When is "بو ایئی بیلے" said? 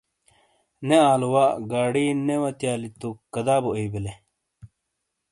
3.63-4.13